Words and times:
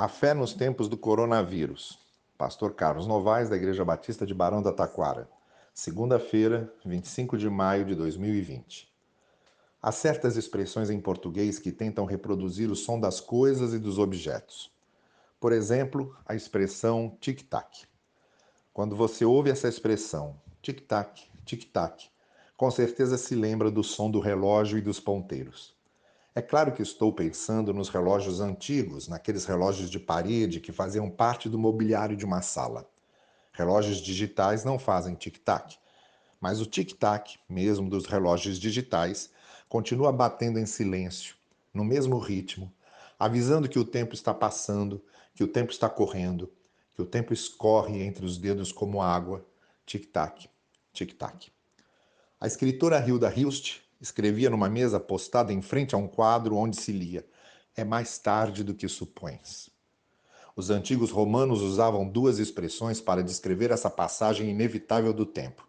A 0.00 0.06
fé 0.06 0.32
nos 0.32 0.54
tempos 0.54 0.88
do 0.88 0.96
coronavírus. 0.96 1.98
Pastor 2.38 2.72
Carlos 2.72 3.04
Novaes, 3.04 3.48
da 3.48 3.56
Igreja 3.56 3.84
Batista 3.84 4.24
de 4.24 4.32
Barão 4.32 4.62
da 4.62 4.72
Taquara. 4.72 5.28
Segunda-feira, 5.74 6.72
25 6.84 7.36
de 7.36 7.50
maio 7.50 7.84
de 7.84 7.96
2020. 7.96 8.88
Há 9.82 9.90
certas 9.90 10.36
expressões 10.36 10.88
em 10.88 11.00
português 11.00 11.58
que 11.58 11.72
tentam 11.72 12.04
reproduzir 12.04 12.70
o 12.70 12.76
som 12.76 13.00
das 13.00 13.18
coisas 13.18 13.74
e 13.74 13.78
dos 13.80 13.98
objetos. 13.98 14.70
Por 15.40 15.50
exemplo, 15.50 16.16
a 16.24 16.36
expressão 16.36 17.18
tic-tac. 17.20 17.84
Quando 18.72 18.94
você 18.94 19.24
ouve 19.24 19.50
essa 19.50 19.66
expressão, 19.66 20.40
tic-tac, 20.62 21.28
tic-tac, 21.44 22.08
com 22.56 22.70
certeza 22.70 23.18
se 23.18 23.34
lembra 23.34 23.68
do 23.68 23.82
som 23.82 24.08
do 24.08 24.20
relógio 24.20 24.78
e 24.78 24.80
dos 24.80 25.00
ponteiros. 25.00 25.76
É 26.34 26.42
claro 26.42 26.72
que 26.72 26.82
estou 26.82 27.12
pensando 27.12 27.74
nos 27.74 27.88
relógios 27.88 28.40
antigos, 28.40 29.08
naqueles 29.08 29.44
relógios 29.44 29.90
de 29.90 29.98
parede 29.98 30.60
que 30.60 30.70
faziam 30.70 31.10
parte 31.10 31.48
do 31.48 31.58
mobiliário 31.58 32.16
de 32.16 32.24
uma 32.24 32.42
sala. 32.42 32.88
Relógios 33.52 33.98
digitais 33.98 34.64
não 34.64 34.78
fazem 34.78 35.14
tic-tac, 35.14 35.76
mas 36.40 36.60
o 36.60 36.66
tic-tac, 36.66 37.38
mesmo 37.48 37.90
dos 37.90 38.06
relógios 38.06 38.58
digitais, 38.58 39.30
continua 39.68 40.12
batendo 40.12 40.58
em 40.58 40.66
silêncio, 40.66 41.34
no 41.74 41.84
mesmo 41.84 42.18
ritmo, 42.18 42.72
avisando 43.18 43.68
que 43.68 43.78
o 43.78 43.84
tempo 43.84 44.14
está 44.14 44.32
passando, 44.32 45.02
que 45.34 45.42
o 45.42 45.48
tempo 45.48 45.72
está 45.72 45.88
correndo, 45.88 46.52
que 46.94 47.02
o 47.02 47.06
tempo 47.06 47.32
escorre 47.32 48.02
entre 48.02 48.24
os 48.24 48.38
dedos 48.38 48.70
como 48.70 49.02
água. 49.02 49.44
Tic-tac, 49.84 50.48
tic-tac. 50.92 51.50
A 52.40 52.46
escritora 52.46 53.04
Hilda 53.04 53.32
Hilst 53.34 53.80
Escrevia 54.00 54.48
numa 54.48 54.68
mesa 54.68 55.00
postada 55.00 55.52
em 55.52 55.60
frente 55.60 55.94
a 55.94 55.98
um 55.98 56.06
quadro 56.06 56.56
onde 56.56 56.80
se 56.80 56.92
lia: 56.92 57.26
É 57.76 57.84
mais 57.84 58.18
tarde 58.18 58.62
do 58.62 58.74
que 58.74 58.88
supões. 58.88 59.70
Os 60.54 60.70
antigos 60.70 61.10
romanos 61.10 61.62
usavam 61.62 62.08
duas 62.08 62.38
expressões 62.38 63.00
para 63.00 63.22
descrever 63.22 63.70
essa 63.70 63.90
passagem 63.90 64.50
inevitável 64.50 65.12
do 65.12 65.26
tempo: 65.26 65.68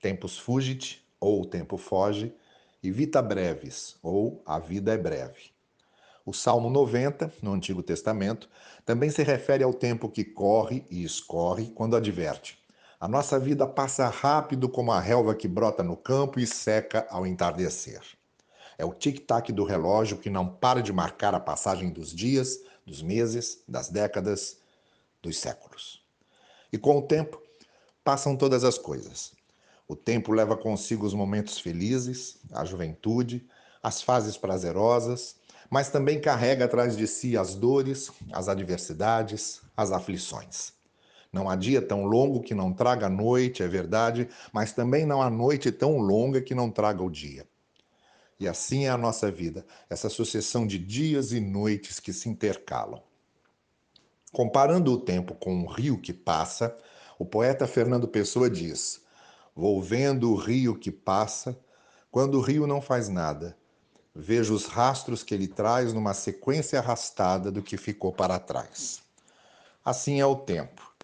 tempus 0.00 0.38
fugit, 0.38 1.02
ou 1.20 1.42
o 1.42 1.46
tempo 1.46 1.76
foge, 1.76 2.34
e 2.82 2.90
vita 2.90 3.20
brevis, 3.20 3.96
ou 4.02 4.42
a 4.46 4.58
vida 4.58 4.92
é 4.92 4.98
breve. 4.98 5.50
O 6.24 6.32
Salmo 6.32 6.68
90, 6.68 7.32
no 7.42 7.52
Antigo 7.52 7.82
Testamento, 7.82 8.48
também 8.84 9.10
se 9.10 9.22
refere 9.22 9.62
ao 9.62 9.72
tempo 9.72 10.08
que 10.08 10.24
corre 10.24 10.84
e 10.90 11.04
escorre 11.04 11.70
quando 11.74 11.96
adverte: 11.96 12.58
a 12.98 13.06
nossa 13.06 13.38
vida 13.38 13.66
passa 13.66 14.08
rápido 14.08 14.68
como 14.68 14.90
a 14.90 15.00
relva 15.00 15.34
que 15.34 15.46
brota 15.46 15.82
no 15.82 15.96
campo 15.96 16.40
e 16.40 16.46
seca 16.46 17.06
ao 17.10 17.26
entardecer. 17.26 18.00
É 18.78 18.84
o 18.84 18.94
tic-tac 18.94 19.52
do 19.52 19.64
relógio 19.64 20.18
que 20.18 20.30
não 20.30 20.48
para 20.48 20.82
de 20.82 20.92
marcar 20.92 21.34
a 21.34 21.40
passagem 21.40 21.90
dos 21.90 22.14
dias, 22.14 22.60
dos 22.86 23.02
meses, 23.02 23.62
das 23.68 23.88
décadas, 23.88 24.58
dos 25.22 25.38
séculos. 25.38 26.02
E 26.72 26.78
com 26.78 26.98
o 26.98 27.02
tempo, 27.02 27.40
passam 28.04 28.36
todas 28.36 28.64
as 28.64 28.78
coisas. 28.78 29.32
O 29.88 29.96
tempo 29.96 30.32
leva 30.32 30.56
consigo 30.56 31.06
os 31.06 31.14
momentos 31.14 31.58
felizes, 31.58 32.38
a 32.52 32.64
juventude, 32.64 33.46
as 33.82 34.02
fases 34.02 34.36
prazerosas, 34.36 35.36
mas 35.70 35.90
também 35.90 36.20
carrega 36.20 36.64
atrás 36.64 36.96
de 36.96 37.06
si 37.06 37.36
as 37.36 37.54
dores, 37.54 38.10
as 38.32 38.48
adversidades, 38.48 39.60
as 39.76 39.92
aflições. 39.92 40.75
Não 41.36 41.50
há 41.50 41.54
dia 41.54 41.82
tão 41.82 42.06
longo 42.06 42.40
que 42.40 42.54
não 42.54 42.72
traga 42.72 43.10
noite, 43.10 43.62
é 43.62 43.68
verdade, 43.68 44.26
mas 44.54 44.72
também 44.72 45.04
não 45.04 45.20
há 45.20 45.28
noite 45.28 45.70
tão 45.70 45.98
longa 45.98 46.40
que 46.40 46.54
não 46.54 46.70
traga 46.70 47.02
o 47.02 47.10
dia. 47.10 47.46
E 48.40 48.48
assim 48.48 48.86
é 48.86 48.88
a 48.88 48.96
nossa 48.96 49.30
vida, 49.30 49.66
essa 49.90 50.08
sucessão 50.08 50.66
de 50.66 50.78
dias 50.78 51.32
e 51.32 51.40
noites 51.40 52.00
que 52.00 52.10
se 52.10 52.30
intercalam. 52.30 53.02
Comparando 54.32 54.90
o 54.90 54.98
tempo 54.98 55.34
com 55.34 55.54
um 55.54 55.66
rio 55.66 56.00
que 56.00 56.14
passa, 56.14 56.74
o 57.18 57.26
poeta 57.26 57.66
Fernando 57.66 58.08
Pessoa 58.08 58.48
diz: 58.48 59.02
Vou 59.54 59.82
vendo 59.82 60.32
o 60.32 60.36
rio 60.36 60.74
que 60.74 60.90
passa, 60.90 61.54
quando 62.10 62.38
o 62.38 62.40
rio 62.40 62.66
não 62.66 62.80
faz 62.80 63.10
nada. 63.10 63.54
Vejo 64.14 64.54
os 64.54 64.64
rastros 64.64 65.22
que 65.22 65.34
ele 65.34 65.48
traz 65.48 65.92
numa 65.92 66.14
sequência 66.14 66.78
arrastada 66.78 67.52
do 67.52 67.62
que 67.62 67.76
ficou 67.76 68.10
para 68.10 68.38
trás. 68.38 69.02
Assim 69.84 70.18
é 70.18 70.24
o 70.24 70.34
tempo 70.34 70.96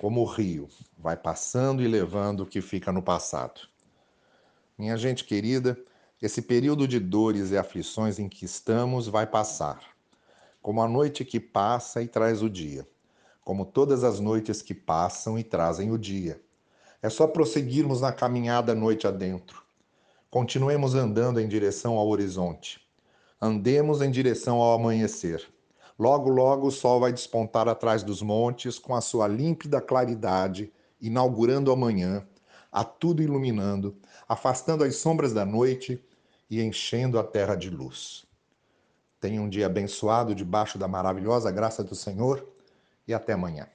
como 0.00 0.22
o 0.22 0.24
rio, 0.24 0.66
vai 0.96 1.14
passando 1.14 1.82
e 1.82 1.86
levando 1.86 2.40
o 2.40 2.46
que 2.46 2.62
fica 2.62 2.90
no 2.90 3.02
passado. 3.02 3.60
Minha 4.78 4.96
gente 4.96 5.26
querida, 5.26 5.78
esse 6.22 6.40
período 6.40 6.88
de 6.88 6.98
dores 6.98 7.50
e 7.50 7.58
aflições 7.58 8.18
em 8.18 8.26
que 8.26 8.46
estamos 8.46 9.08
vai 9.08 9.26
passar, 9.26 9.78
como 10.62 10.80
a 10.80 10.88
noite 10.88 11.22
que 11.22 11.38
passa 11.38 12.02
e 12.02 12.08
traz 12.08 12.40
o 12.40 12.48
dia, 12.48 12.88
como 13.44 13.66
todas 13.66 14.02
as 14.02 14.18
noites 14.18 14.62
que 14.62 14.72
passam 14.72 15.38
e 15.38 15.44
trazem 15.44 15.92
o 15.92 15.98
dia. 15.98 16.40
É 17.02 17.10
só 17.10 17.26
prosseguirmos 17.26 18.00
na 18.00 18.10
caminhada 18.10 18.74
noite 18.74 19.06
adentro. 19.06 19.62
Continuemos 20.30 20.94
andando 20.94 21.38
em 21.38 21.46
direção 21.46 21.98
ao 21.98 22.08
horizonte. 22.08 22.80
Andemos 23.38 24.00
em 24.00 24.10
direção 24.10 24.62
ao 24.62 24.72
amanhecer. 24.72 25.46
Logo, 26.00 26.30
logo 26.30 26.68
o 26.68 26.70
sol 26.70 26.98
vai 26.98 27.12
despontar 27.12 27.68
atrás 27.68 28.02
dos 28.02 28.22
montes 28.22 28.78
com 28.78 28.94
a 28.94 29.02
sua 29.02 29.28
límpida 29.28 29.82
claridade, 29.82 30.72
inaugurando 30.98 31.70
a 31.70 31.76
manhã, 31.76 32.26
a 32.72 32.82
tudo 32.82 33.22
iluminando, 33.22 33.94
afastando 34.26 34.82
as 34.82 34.96
sombras 34.96 35.34
da 35.34 35.44
noite 35.44 36.02
e 36.48 36.62
enchendo 36.62 37.18
a 37.18 37.22
terra 37.22 37.54
de 37.54 37.68
luz. 37.68 38.24
Tenha 39.20 39.42
um 39.42 39.48
dia 39.50 39.66
abençoado 39.66 40.34
debaixo 40.34 40.78
da 40.78 40.88
maravilhosa 40.88 41.50
graça 41.50 41.84
do 41.84 41.94
Senhor 41.94 42.48
e 43.06 43.12
até 43.12 43.34
amanhã. 43.34 43.68